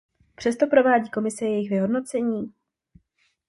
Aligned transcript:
Přesto 0.35 0.67
provádí 0.67 1.09
Komise 1.09 1.45
jejich 1.45 1.69
vyhodnocení? 1.69 2.53